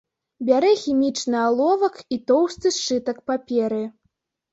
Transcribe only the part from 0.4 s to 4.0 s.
Бярэ хімічны аловак і тоўсты сшытак паперы.